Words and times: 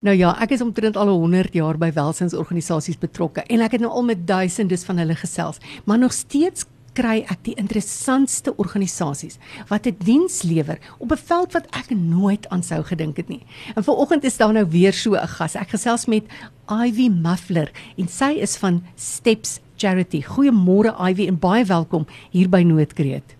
Nou 0.00 0.14
ja, 0.16 0.30
ek 0.40 0.54
is 0.56 0.62
omtrent 0.64 0.96
al 0.96 1.10
100 1.12 1.52
jaar 1.52 1.76
by 1.76 1.90
welsynsorganisasies 1.92 2.96
betrokke 2.96 3.42
en 3.52 3.60
ek 3.60 3.74
het 3.76 3.82
nou 3.84 3.90
al 3.92 4.06
met 4.08 4.22
duisendes 4.24 4.86
van 4.88 4.96
hulle 4.96 5.12
gesels, 5.12 5.58
maar 5.84 6.00
nog 6.00 6.14
steeds 6.16 6.64
kry 6.96 7.18
ek 7.28 7.42
die 7.44 7.54
interessantste 7.60 8.54
organisasies 8.56 9.36
wat 9.68 9.84
'n 9.84 10.00
diens 10.00 10.40
lewer 10.48 10.80
op 11.04 11.12
'n 11.12 11.20
veld 11.20 11.52
wat 11.52 11.68
ek 11.76 11.92
nooit 11.92 12.48
aan 12.48 12.62
sou 12.62 12.80
gedink 12.82 13.20
het 13.20 13.28
nie. 13.28 13.44
En 13.76 13.84
vanoggend 13.84 14.24
is 14.24 14.38
daar 14.38 14.52
nou 14.52 14.64
weer 14.64 14.92
so 14.92 15.12
'n 15.12 15.28
gas. 15.36 15.54
Ek 15.54 15.68
gesels 15.68 16.06
met 16.06 16.24
Ivy 16.70 17.08
Muffler 17.08 17.70
en 17.98 18.08
sy 18.08 18.40
is 18.40 18.56
van 18.56 18.82
Steps 18.96 19.60
Charity. 19.76 20.22
Goeiemôre 20.22 20.96
Ivy 20.96 21.26
en 21.26 21.38
baie 21.38 21.64
welkom 21.64 22.06
hier 22.30 22.48
by 22.48 22.62
Noordkreet. 22.62 23.36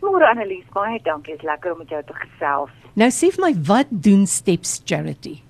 Môre 0.00 0.26
Annelies, 0.26 0.66
baie 0.72 0.98
dankie. 1.02 1.34
Dit 1.34 1.42
is 1.42 1.48
lekker 1.48 1.72
om 1.72 1.78
met 1.78 1.88
jou 1.88 2.02
te 2.02 2.14
gesels. 2.14 2.70
Nou 2.94 3.10
sê 3.10 3.30
vir 3.30 3.44
my, 3.44 3.62
wat 3.62 3.86
doen 3.90 4.26
Steps 4.26 4.80
Charity? 4.84 5.44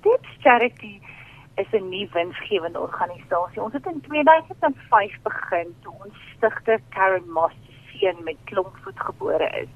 Steps 0.00 0.28
Charity 0.40 1.00
is 1.56 1.66
'n 1.72 1.88
nuwe 1.88 2.08
winsgewende 2.12 2.80
organisasie. 2.80 3.62
Ons 3.62 3.72
het 3.72 3.86
in 3.86 4.00
2005 4.00 5.22
begin 5.22 5.74
toe 5.82 5.94
ons 6.04 6.14
stigter 6.36 6.80
Karen 6.88 7.30
Moss 7.30 7.54
seun 7.92 8.24
met 8.24 8.36
klompvoet 8.44 9.00
gebore 9.00 9.48
is. 9.62 9.68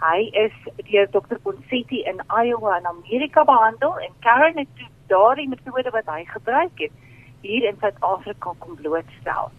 Hy 0.00 0.20
is 0.32 0.52
deur 0.76 1.10
Dr. 1.10 1.38
Bonsetti 1.42 2.00
in 2.02 2.22
Iowa 2.44 2.76
in 2.76 2.86
Amerika 2.86 3.44
behandel 3.44 3.98
en 3.98 4.12
Karen 4.20 4.58
het 4.58 4.68
toe 4.76 4.88
daardie 5.06 5.48
metode 5.48 5.90
wat 5.90 6.06
hy 6.06 6.24
gebruik 6.24 6.78
het 6.78 6.92
hier 7.40 7.68
in 7.68 7.76
Suid-Afrika 7.80 8.52
kom 8.58 8.74
blootstel. 8.74 9.50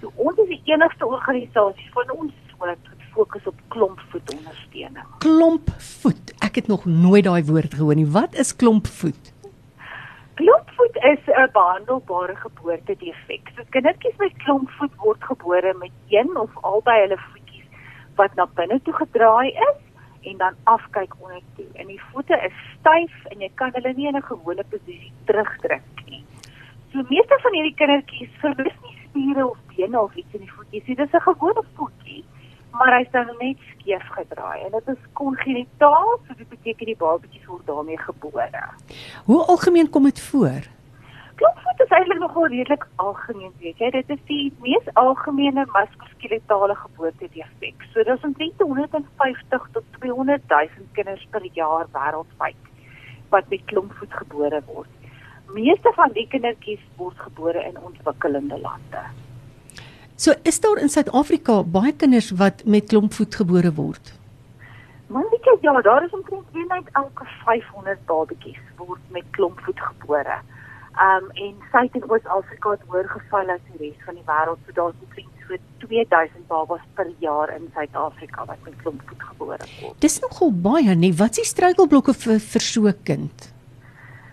So 0.00 0.12
ons 0.16 0.38
is 0.38 0.48
die 0.48 0.62
enigste 0.64 1.06
organisasie 1.06 1.90
van 1.92 2.10
ons 2.10 2.32
soort 2.50 2.78
wat 2.88 3.00
fokus 3.12 3.46
op 3.46 3.54
klompvoet 3.68 4.34
ondersteuning. 4.34 5.06
Klompvoet. 5.18 6.39
Ek 6.50 6.56
het 6.56 6.66
nog 6.66 6.84
nooit 6.84 7.24
daai 7.24 7.44
woord 7.46 7.74
gehoor 7.78 7.94
nie. 7.94 8.08
Wat 8.10 8.34
is 8.34 8.48
klompvoet? 8.56 9.28
Klompvoet 10.34 10.96
is 11.10 11.22
'n 11.26 11.50
behandelbare 11.52 12.34
geboortedefek. 12.36 13.52
So 13.54 13.62
kindertjies 13.70 14.16
met 14.18 14.32
klompvoet 14.42 14.94
word 14.96 15.22
gebore 15.24 15.74
met 15.78 15.94
een 16.08 16.36
of 16.36 16.50
albei 16.60 17.00
hulle 17.00 17.18
voetjies 17.18 17.68
wat 18.16 18.34
na 18.34 18.46
binne 18.54 18.80
toe 18.82 18.94
gedraai 18.94 19.50
is 19.50 19.78
en 20.22 20.36
dan 20.36 20.54
afkyk 20.64 21.14
onder 21.20 21.40
toe. 21.56 21.70
En 21.74 21.86
die 21.86 22.02
voete 22.10 22.40
is 22.48 22.56
styf 22.78 23.14
en 23.24 23.38
jy 23.40 23.50
kan 23.54 23.70
hulle 23.72 23.92
nie 23.96 24.08
in 24.08 24.16
'n 24.16 24.30
gewone 24.32 24.64
posisie 24.70 25.12
terugdruk 25.24 25.86
nie. 26.06 26.24
So 26.92 26.98
meeste 27.08 27.38
van 27.42 27.52
hierdie 27.52 27.74
kindertjies 27.74 28.34
verlies 28.40 28.78
nie 28.82 28.98
spiere 29.04 29.46
of 29.50 29.58
bene 29.76 30.00
of 30.00 30.14
iets 30.14 30.34
in 30.34 30.40
die 30.40 30.52
voetjies 30.56 30.86
nie. 30.86 30.96
Dis 30.96 31.14
'n 31.14 31.20
gewone 31.30 31.62
voetjie 31.76 32.24
maar 32.70 32.96
hy's 32.96 33.10
dan 33.10 33.30
net 33.38 33.58
skeef 33.72 34.06
gedraai 34.14 34.64
en 34.64 34.70
dit 34.76 34.88
is 34.94 35.02
kongenitaal, 35.18 36.10
so 36.26 36.36
dit 36.36 36.49
beteken 36.60 36.92
die 36.92 36.96
babatjie 37.00 37.40
word 37.46 37.66
daarmee 37.66 37.98
gebore. 37.98 38.62
Hoe 39.24 39.40
algemeen 39.44 39.90
kom 39.90 40.04
dit 40.04 40.20
voor? 40.20 40.68
Klopvoet 41.40 41.80
is 41.80 41.92
eintlik 41.96 42.18
nogal 42.20 42.46
redelik 42.52 42.86
algemeen, 43.00 43.52
weet 43.60 43.78
jy. 43.80 43.90
Dit 43.90 44.10
is 44.12 44.20
die 44.28 44.52
mees 44.60 44.90
algemene 45.00 45.64
muskuloskeletale 45.72 46.76
geboortedefek. 46.82 47.86
So 47.94 48.04
daar's 48.04 48.26
omtrent 48.28 48.60
150 48.60 49.68
tot 49.72 49.84
200 50.00 50.42
000 50.48 50.90
kinders 50.92 51.24
per 51.30 51.46
jaar 51.56 51.88
wêreldwyd 51.96 52.68
wat 53.30 53.48
met 53.48 53.64
klompvoet 53.70 54.12
gebore 54.20 54.60
word. 54.66 54.92
Meeste 55.54 55.92
van 55.96 56.12
die 56.12 56.26
kindertjies 56.28 56.82
word 56.98 57.18
gebore 57.18 57.62
in 57.64 57.78
ontwikkelende 57.78 58.58
lande. 58.60 59.04
So 60.20 60.34
is 60.42 60.60
daar 60.60 60.78
in 60.82 60.92
Suid-Afrika 60.92 61.62
baie 61.64 61.94
kinders 61.96 62.34
wat 62.36 62.64
met 62.64 62.90
klompvoet 62.92 63.34
gebore 63.34 63.72
word. 63.72 64.19
Man, 65.10 65.26
weet 65.30 65.44
jy, 65.44 65.56
ja, 65.60 65.80
daar 65.80 66.04
is 66.04 66.10
omtrent 66.10 66.46
een 66.52 66.70
uit 66.70 66.88
elke 66.92 67.24
500 67.44 68.04
babatjies 68.06 68.58
word 68.76 69.00
met 69.08 69.24
klompvoet 69.30 69.80
gebore. 69.80 70.36
Um 71.06 71.30
en 71.30 71.54
Suid- 71.70 71.94
en 71.98 72.10
Oos-Afrika 72.10 72.70
het 72.70 72.84
hoër 72.86 73.08
geval 73.08 73.50
as 73.50 73.64
die 73.70 73.80
res 73.86 74.04
van 74.04 74.14
die 74.14 74.26
wêreld. 74.26 74.60
So 74.66 74.72
daar's 74.72 74.94
omtrent 75.02 75.42
so 75.48 75.56
2000 75.86 76.46
babas 76.46 76.84
per 76.94 77.10
jaar 77.18 77.54
in 77.56 77.66
Suid-Afrika 77.74 78.44
wat 78.44 78.62
met 78.64 78.76
klompvoet 78.82 79.22
gebore 79.22 79.58
word. 79.80 79.98
Dis 79.98 80.20
nogal 80.20 80.52
baie, 80.52 80.94
nee. 80.94 81.14
Wat 81.14 81.30
is 81.30 81.42
die 81.42 81.50
struikelblokke 81.54 82.14
vir 82.14 82.38
vir 82.38 82.66
so 82.70 82.86
'n 82.86 83.02
kind? 83.02 83.52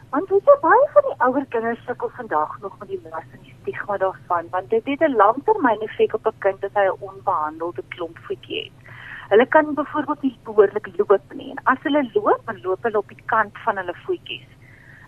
Want 0.10 0.30
weet 0.30 0.46
jy 0.46 0.58
baie 0.62 0.88
van 0.94 1.04
die 1.10 1.20
ouer 1.26 1.46
kinders 1.50 1.86
sukkel 1.86 2.10
vandag 2.10 2.60
nog 2.62 2.80
met 2.80 2.88
die 2.88 3.02
las 3.10 3.26
en 3.34 3.42
die 3.42 3.56
stigma 3.62 3.98
daarvan, 3.98 4.46
want 4.52 4.70
dit 4.70 4.86
het 4.86 5.02
'n 5.02 5.16
langtermyn 5.16 5.82
effek 5.82 6.14
op 6.14 6.28
'n 6.28 6.38
kind 6.40 6.64
as 6.64 6.74
hy 6.74 6.86
'n 6.86 7.02
onbehandelde 7.10 7.84
klompvoetjie 7.90 8.64
het. 8.64 8.87
Hulle 9.32 9.46
kan 9.48 9.74
byvoorbeeld 9.76 10.22
nie 10.24 10.38
behoorlik 10.48 10.88
loop 10.98 11.34
nie 11.36 11.50
en 11.52 11.60
as 11.72 11.82
hulle 11.84 12.04
loop, 12.14 12.46
dan 12.46 12.62
loop 12.64 12.86
hulle 12.88 13.02
op 13.02 13.10
die 13.12 13.26
kant 13.34 13.60
van 13.66 13.82
hulle 13.82 13.96
voetjies. 14.06 14.48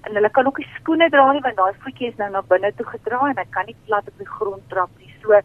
En 0.08 0.16
hulle 0.16 0.32
kan 0.36 0.48
ook 0.48 0.60
nie 0.60 0.68
skoene 0.80 1.08
dra 1.14 1.32
nie 1.32 1.44
want 1.46 1.60
daai 1.60 1.80
voetjie 1.86 2.10
is 2.12 2.20
nou 2.20 2.28
na 2.34 2.42
binne 2.52 2.72
toe 2.76 2.88
gedraai 2.90 3.32
en 3.32 3.40
hy 3.40 3.48
kan 3.56 3.70
nie 3.70 3.78
plat 3.88 4.12
op 4.12 4.20
die 4.20 4.28
grond 4.34 4.66
trap 4.74 4.92
nie. 5.00 5.14
So 5.24 5.40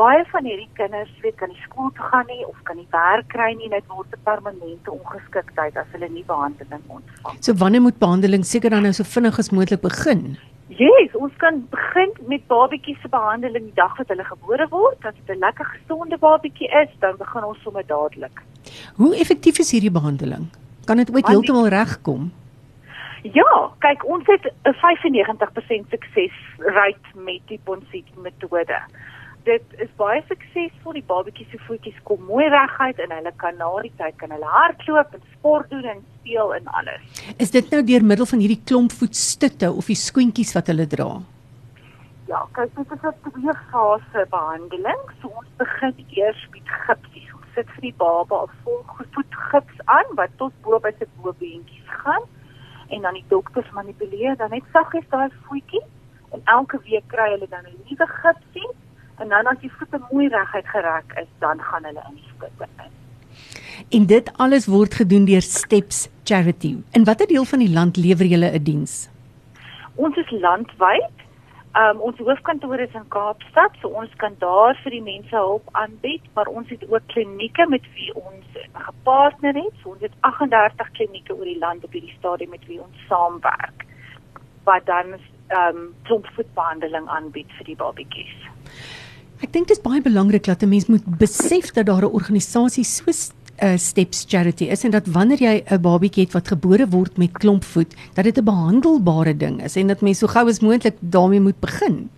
baie 0.00 0.20
van 0.32 0.46
hierdie 0.48 0.68
kinders 0.76 1.16
weet 1.24 1.38
kan 1.40 1.52
nie 1.52 1.64
skool 1.64 1.90
toe 1.96 2.10
gaan 2.12 2.28
nie 2.28 2.44
of 2.48 2.60
kan 2.68 2.76
nie 2.76 2.88
werk 2.92 3.28
kry 3.32 3.50
nie 3.56 3.72
net 3.72 3.88
word 3.88 4.12
'n 4.12 4.24
permanente 4.28 4.92
ongeskiktheid 4.98 5.76
as 5.76 5.88
hulle 5.96 6.08
nie 6.08 6.24
behandeling 6.24 6.84
ontvang. 6.88 7.40
So 7.40 7.56
wanneer 7.64 7.82
moet 7.88 7.98
behandeling 7.98 8.44
seker 8.44 8.70
dan 8.70 8.82
nou 8.82 8.92
so 8.92 9.04
vinnig 9.04 9.38
as 9.38 9.50
moontlik 9.50 9.80
begin? 9.80 10.36
Yes, 10.70 11.14
ons 11.18 11.32
kan 11.42 11.56
begin 11.70 12.12
met 12.30 12.46
babatjies 12.46 13.00
se 13.02 13.08
behandeling 13.10 13.64
die 13.64 13.74
dag 13.74 13.96
wat 13.98 14.08
hulle 14.12 14.24
gebore 14.24 14.66
word. 14.70 15.04
As 15.04 15.14
dit 15.14 15.36
'n 15.36 15.42
lekker 15.42 15.66
gesonde 15.66 16.18
babatjie 16.18 16.68
is, 16.82 16.90
dan 17.00 17.16
begin 17.18 17.44
ons 17.44 17.62
sommer 17.62 17.86
dadelik. 17.86 18.42
Hoe 18.94 19.16
effektief 19.16 19.58
is 19.58 19.70
hierdie 19.70 19.90
behandeling? 19.90 20.46
Kan 20.86 20.96
dit 20.96 21.10
ooit 21.14 21.26
heeltemal 21.26 21.68
regkom? 21.68 22.32
Ja, 23.22 23.70
kyk, 23.78 24.04
ons 24.06 24.26
het 24.26 24.44
'n 24.64 24.74
95% 24.74 25.90
suksesrate 25.90 27.08
met 27.14 27.40
die 27.46 27.60
Ponseti 27.64 28.14
metode 28.16 28.78
dit 29.44 29.74
is 29.84 29.90
baie 30.00 30.22
suksesvol. 30.28 30.96
Die 30.98 31.06
babatjies 31.06 31.50
se 31.52 31.58
voetjies 31.66 31.98
kom 32.08 32.22
mooi 32.28 32.46
reguit 32.52 32.98
en 33.04 33.12
hulle 33.16 33.32
kan 33.42 33.56
na 33.60 33.70
die 33.82 33.92
tyd 34.00 34.16
kan 34.22 34.32
hulle 34.34 34.54
hardloop 34.54 35.14
en 35.16 35.26
sport 35.36 35.70
doen 35.70 35.84
en 35.94 36.00
speel 36.20 36.54
en 36.54 36.70
alles. 36.80 37.20
Is 37.38 37.54
dit 37.56 37.70
nou 37.74 37.82
deur 37.90 38.06
middel 38.12 38.28
van 38.32 38.42
hierdie 38.44 38.62
klompvoetstutte 38.70 39.72
of 39.72 39.90
die 39.92 39.98
skoentjies 39.98 40.54
wat 40.56 40.72
hulle 40.72 40.86
dra? 40.86 41.10
Ja, 42.30 42.44
kyk, 42.54 42.74
dit 42.76 42.92
is 42.94 43.06
'n 43.10 43.14
twee 43.26 43.54
fase 43.70 44.26
behandeling. 44.30 45.02
So 45.20 45.28
ons 45.28 45.50
begin 45.58 45.94
eers 46.16 46.42
met 46.52 46.68
gipsies. 46.86 47.30
Ons 47.34 47.54
sit 47.54 47.70
vir 47.76 47.82
die 47.88 47.96
baba 47.96 48.44
'n 48.44 48.52
volvoetgips 48.64 49.78
aan 49.86 50.14
wat 50.14 50.30
tot 50.36 50.52
bo 50.62 50.78
by 50.78 50.92
sy 50.98 51.06
bobeentjies 51.22 51.88
gaan 52.02 52.24
en 52.88 53.02
dan 53.02 53.14
die 53.14 53.24
dokters 53.28 53.70
manipuleer 53.70 54.36
dan 54.36 54.50
net 54.50 54.64
saggies 54.72 55.08
daai 55.08 55.30
voetjie 55.46 55.82
en 56.34 56.40
elke 56.44 56.78
week 56.86 57.06
kry 57.06 57.28
hulle 57.34 57.48
dan 57.48 57.64
'n 57.66 57.76
nuwe 57.86 58.06
gipsie 58.22 58.68
en 59.20 59.28
dan 59.28 59.46
as 59.46 59.60
die 59.60 59.72
voete 59.78 60.00
mooi 60.10 60.28
reguit 60.28 60.66
gereg 60.72 61.14
is, 61.22 61.28
dan 61.44 61.60
gaan 61.60 61.84
hulle 61.84 62.02
in 62.08 62.16
die 62.16 62.28
skutte 62.34 62.68
in. 62.84 62.98
En 63.98 64.06
dit 64.06 64.32
alles 64.36 64.66
word 64.66 64.94
gedoen 64.94 65.24
deur 65.28 65.42
Steps 65.42 66.08
Charity. 66.24 66.76
In 66.96 67.04
watter 67.04 67.26
deel 67.26 67.44
van 67.44 67.64
die 67.64 67.72
land 67.72 67.96
lewer 67.96 68.28
julle 68.32 68.50
'n 68.52 68.62
diens? 68.62 69.08
Ons 69.94 70.16
is 70.16 70.30
landwyd. 70.30 71.16
Um 71.78 72.00
ons 72.00 72.18
hoofkantoor 72.18 72.80
is 72.80 72.94
in 72.94 73.08
Kaapstad, 73.08 73.76
so 73.80 73.88
ons 73.88 74.14
kan 74.16 74.34
daar 74.38 74.78
vir 74.82 74.90
die 74.90 75.02
mense 75.02 75.36
hulp 75.36 75.68
aanbied, 75.72 76.22
maar 76.34 76.46
ons 76.46 76.68
het 76.68 76.82
ook 76.88 77.06
klinieke 77.06 77.66
met 77.68 77.84
wie 77.94 78.14
ons 78.14 78.46
gepartner 78.72 79.54
het. 79.54 79.74
So 79.82 79.90
ons 79.90 80.00
het 80.00 80.12
38 80.20 80.90
klinieke 80.90 81.36
oor 81.36 81.44
die 81.44 81.58
land 81.58 81.84
op 81.84 81.92
hierdie 81.92 82.16
stadium 82.18 82.50
met 82.50 82.66
wie 82.66 82.80
ons 82.80 83.06
saamwerk 83.08 83.86
wat 84.64 84.86
dan 84.86 85.14
um 85.48 85.94
klompvoetbehandeling 86.02 87.08
aanbied 87.08 87.50
vir 87.58 87.64
die 87.64 87.76
babatjies. 87.76 88.34
Ek 89.40 89.52
dink 89.54 89.70
dit 89.70 89.76
is 89.76 89.80
baie 89.82 90.02
belangrik 90.04 90.44
dat 90.44 90.62
'n 90.62 90.68
mens 90.68 90.86
moet 90.86 91.04
besef 91.18 91.72
dat 91.72 91.86
daar 91.86 92.04
'n 92.04 92.12
organisasie 92.12 92.84
soos 92.84 93.32
uh, 93.62 93.76
Steps 93.76 94.24
Charity 94.28 94.64
is 94.64 94.84
en 94.84 94.90
dat 94.90 95.06
wanneer 95.06 95.40
jy 95.40 95.64
'n 95.64 95.80
babietjie 95.80 96.24
het 96.24 96.32
wat 96.32 96.48
gebore 96.48 96.86
word 96.88 97.16
met 97.16 97.32
klompvoet, 97.32 97.94
dat 98.14 98.24
dit 98.24 98.38
'n 98.38 98.44
behandelbare 98.44 99.36
ding 99.36 99.62
is 99.62 99.76
en 99.76 99.86
dat 99.86 100.00
mens 100.00 100.18
so 100.18 100.26
gou 100.26 100.48
as 100.48 100.60
moontlik 100.60 100.96
daarmee 101.00 101.40
moet 101.40 101.60
begin. 101.60 102.10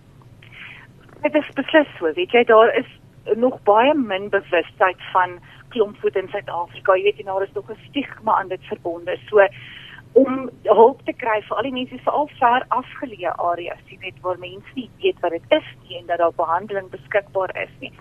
Dit 1.21 1.35
is 1.35 1.49
beslis 1.55 1.87
so, 1.97 2.11
weet 2.13 2.31
jy, 2.31 2.43
daar 2.43 2.75
is 2.75 2.89
nog 3.35 3.63
baie 3.63 3.93
min 3.95 4.29
bewustheid 4.29 4.99
van 5.13 5.39
klompvoet 5.69 6.15
in 6.15 6.27
Suid-Afrika. 6.27 6.95
Jy 6.95 7.03
weet 7.03 7.25
nou 7.25 7.39
daar 7.39 7.47
is 7.47 7.53
nog 7.53 7.69
'n 7.69 7.79
stigma 7.89 8.31
aan 8.39 8.47
dit 8.47 8.63
verbonde. 8.63 9.17
So 9.29 9.39
om 10.13 10.49
hulp 10.63 11.01
te 11.05 11.13
kry 11.17 11.39
vir 11.47 11.57
al 11.57 11.67
die 11.67 11.75
mense 11.75 11.99
veral 12.05 12.29
ver 12.39 12.65
afgeleë 12.77 13.35
areas, 13.51 13.81
jy 13.89 13.97
weet 14.05 14.19
waar 14.25 14.39
mense 14.41 14.73
nie 14.77 14.89
weet 15.01 15.21
wat 15.25 15.35
dit 15.35 15.55
is 15.57 15.69
nie 15.83 15.99
en 15.99 16.09
dat 16.11 16.21
daar 16.21 16.35
behandeling 16.37 16.89
beskikbaar 16.93 17.53
is 17.63 17.73
nie. 17.81 17.93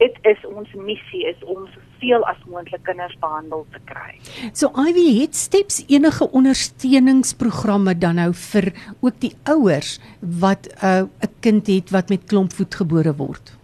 Dit 0.00 0.16
is 0.26 0.40
ons 0.48 0.72
missie 0.74 1.22
is 1.28 1.38
om 1.46 1.68
soveel 1.70 2.24
as 2.26 2.40
moontlik 2.50 2.82
kinders 2.88 3.14
behandel 3.22 3.66
te 3.74 3.80
kry. 3.86 4.16
So 4.56 4.72
Ivy 4.74 5.20
het 5.20 5.36
steps 5.38 5.82
enige 5.86 6.26
ondersteuningsprogramme 6.40 7.94
dan 7.98 8.18
nou 8.18 8.32
vir 8.34 8.72
ook 9.00 9.20
die 9.22 9.34
ouers 9.44 9.98
wat 10.20 10.66
'n 10.66 10.86
uh, 10.86 11.02
'n 11.22 11.34
kind 11.40 11.66
het 11.66 11.90
wat 11.90 12.08
met 12.08 12.24
klompvoet 12.24 12.74
gebore 12.74 13.14
word. 13.14 13.54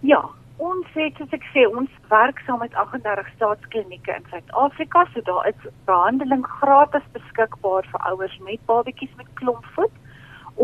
Ja, 0.00 0.22
ons 0.66 0.96
het 0.96 1.18
soos 1.18 1.34
ek 1.36 1.44
sê, 1.52 1.66
ons 1.80 1.92
werk 2.10 2.40
saam 2.46 2.60
met 2.62 2.74
38 2.82 3.28
staatsklinieke 3.36 4.16
in 4.18 4.26
Suid-Afrika, 4.32 5.04
so 5.12 5.22
daar 5.28 5.48
is 5.50 5.70
behandeling 5.88 6.44
gratis 6.58 7.06
beskikbaar 7.16 7.88
vir 7.92 8.04
ouers 8.10 8.36
met 8.48 8.62
babatjies 8.70 9.14
met 9.20 9.30
klompvoet. 9.40 9.94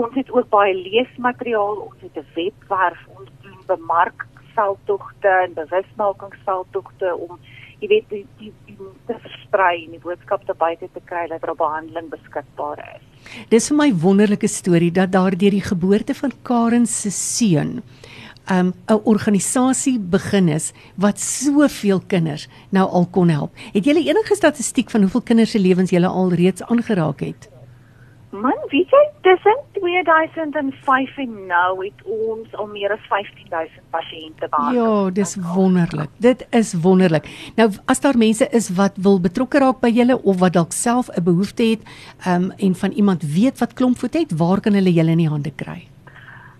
Ons 0.03 0.15
het 0.17 0.31
ook 0.33 0.49
baie 0.55 0.75
leesmateriaal, 0.79 1.83
ons 1.89 2.05
het 2.07 2.17
'n 2.17 2.27
webwerf, 2.35 3.03
ons 3.19 3.29
doen 3.43 3.61
bemarkveldtogte 3.67 5.33
en 5.45 5.59
bewusmakingsveldtogte 5.61 7.17
om 7.17 7.39
jy 7.83 7.89
weet 7.89 8.09
die 8.11 8.27
die, 8.39 8.53
die 8.67 8.77
te 9.07 9.17
versprei 9.25 9.85
en 9.85 9.97
die 9.97 10.03
boodskap 10.03 10.45
te 10.47 10.55
buite 10.59 10.89
te 10.95 11.03
kry 11.11 11.27
dat 11.31 11.43
daar 11.43 11.59
behandeling 11.59 12.09
beskikbaar 12.13 12.79
is. 12.95 13.03
Dis 13.51 13.69
vir 13.71 13.77
my 13.77 13.91
wonderlike 14.05 14.49
storie 14.49 14.91
dat 14.91 15.13
daardeur 15.13 15.51
die 15.51 15.67
geboorte 15.67 16.15
van 16.15 16.33
Karen 16.43 16.87
se 16.87 17.11
seun 17.11 17.83
um 18.51 18.73
'n 18.87 19.01
organisasie 19.05 19.99
begin 19.99 20.49
is 20.49 20.73
wat 20.97 21.21
soveel 21.21 22.01
kinders 22.07 22.49
nou 22.71 22.89
al 22.89 23.07
kon 23.11 23.29
help. 23.29 23.51
Het 23.73 23.85
jy 23.85 23.97
enige 23.97 24.35
statistiek 24.35 24.91
van 24.91 25.01
hoeveel 25.01 25.23
kinders 25.23 25.51
se 25.51 25.59
lewens 25.59 25.91
jy 25.91 26.05
al 26.05 26.33
reeds 26.33 26.63
aangeraak 26.63 27.21
het? 27.21 27.53
Man, 28.33 28.57
weet 28.69 28.89
jy, 28.89 29.09
tussen 29.21 29.59
2005 29.73 31.17
en 31.17 31.33
nou 31.47 31.85
het 31.85 32.05
ons 32.05 32.55
al 32.57 32.67
meer 32.67 32.95
as 32.95 33.03
15000 33.11 33.83
pasiënte 33.91 34.49
behandel. 34.49 35.05
Ja, 35.05 35.11
dis 35.11 35.37
wonderlik. 35.37 36.09
Dit 36.17 36.47
is 36.51 36.73
wonderlik. 36.73 37.29
Nou 37.57 37.69
as 37.85 38.01
daar 38.01 38.17
mense 38.17 38.49
is 38.49 38.71
wat 38.73 38.97
wil 38.97 39.21
betrokke 39.21 39.61
raak 39.61 39.83
by 39.85 39.93
julle 39.93 40.17
of 40.23 40.41
wat 40.41 40.57
dalk 40.57 40.73
self 40.73 41.13
'n 41.13 41.23
behoefte 41.23 41.63
het, 41.63 41.83
um 42.27 42.51
en 42.57 42.75
van 42.75 42.91
iemand 42.91 43.23
weet 43.23 43.59
wat 43.59 43.75
klompvoet 43.75 44.15
het, 44.15 44.33
waar 44.33 44.61
kan 44.61 44.73
hulle 44.73 44.93
julle 44.93 45.11
in 45.11 45.19
die 45.19 45.29
hande 45.29 45.53
kry? 45.53 45.93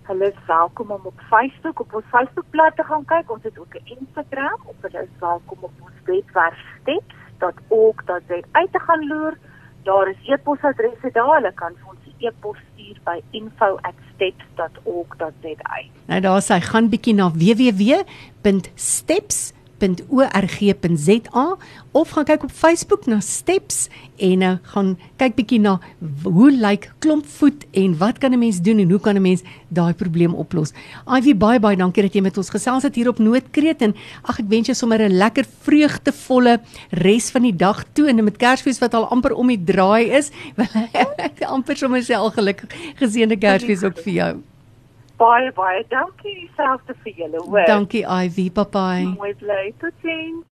Hulle 0.03 0.27
is 0.27 0.45
welkom 0.47 0.91
om 0.91 1.01
op 1.03 1.19
Facebook 1.29 1.79
op 1.79 1.93
ons 1.93 2.03
Facebookblad 2.09 2.75
te 2.75 2.83
gaan 2.83 3.05
kyk. 3.05 3.31
Ons 3.31 3.43
het 3.43 3.59
ook 3.59 3.75
'n 3.75 3.81
Instagram 3.97 4.59
of 4.65 4.75
hulle 4.81 5.01
is 5.03 5.19
welkom 5.19 5.57
op 5.59 5.71
ons 5.79 5.91
webwerf 6.05 6.59
steps.org.za 6.81 8.39
uit 8.51 8.71
te 8.71 8.79
gaan 8.79 9.07
loer. 9.07 9.37
Daar 9.83 10.07
is 10.07 10.27
e-posadresse 10.27 11.09
daar. 11.11 11.35
Hulle 11.35 11.53
kan 11.53 11.73
vir 11.75 11.87
ons 11.89 11.99
e-pos 12.17 12.57
stuur 12.73 12.99
by 13.03 13.21
info@steps.org.za. 13.31 15.81
Nou 16.05 16.21
daar 16.21 16.41
sê 16.41 16.59
gaan 16.59 16.89
bietjie 16.89 17.13
na 17.13 17.31
www.steps.org 17.31 19.62
www.org.za 19.83 21.57
of 21.91 22.09
gaan 22.09 22.25
kyk 22.25 22.43
op 22.43 22.51
Facebook 22.51 23.05
na 23.05 23.19
Steps 23.19 23.87
en 24.17 24.41
uh, 24.41 24.53
gaan 24.73 24.93
kyk 25.21 25.35
bietjie 25.37 25.59
na 25.61 25.75
hoe 26.23 26.49
lyk 26.51 26.89
klompvoet 27.03 27.65
en 27.71 27.97
wat 27.97 28.17
kan 28.17 28.33
'n 28.33 28.39
mens 28.39 28.61
doen 28.61 28.79
en 28.79 28.89
hoe 28.89 28.99
kan 28.99 29.15
'n 29.15 29.21
mens 29.21 29.41
daai 29.67 29.93
probleem 29.93 30.33
oplos. 30.33 30.73
Ivy 31.07 31.35
baie 31.35 31.59
baie 31.59 31.77
dankie 31.77 32.03
dat 32.03 32.13
jy 32.13 32.21
met 32.21 32.37
ons 32.37 32.49
gesels 32.49 32.83
het 32.83 32.95
hier 32.95 33.09
op 33.09 33.19
Noordkreet 33.19 33.81
en 33.81 33.95
ag 34.23 34.39
ek 34.39 34.49
wens 34.49 34.67
jou 34.67 34.75
sommer 34.75 35.01
'n 35.01 35.17
lekker 35.17 35.45
vreugdevolle 35.61 36.61
res 36.89 37.29
van 37.29 37.41
die 37.41 37.55
dag 37.55 37.83
toe 37.93 38.07
en 38.07 38.23
met 38.23 38.37
Kersfees 38.37 38.79
wat 38.79 38.93
al 38.93 39.07
amper 39.07 39.33
om 39.33 39.47
die 39.47 39.63
draai 39.63 40.09
is. 40.09 40.31
Wil 40.55 41.13
ek 41.17 41.41
amper 41.41 41.77
sommer 41.77 42.01
sê 42.01 42.15
al 42.15 42.31
gelukkig 42.31 42.69
geseënde 42.95 43.37
Kersfees 43.37 43.83
ook 43.83 43.99
vir 43.99 44.13
jou 44.13 44.52
baie 45.23 45.51
baie 45.59 45.83
dankie 45.93 46.49
selfs 46.57 47.03
vir 47.03 47.19
julle 47.21 47.43
hoor. 47.47 47.67
Dankie 47.69 48.05
Ivy, 48.05 48.49
bye 48.59 48.69
bye. 48.77 49.05
Mooi 49.15 49.35
bly. 49.43 49.63
Totsiens. 49.83 50.43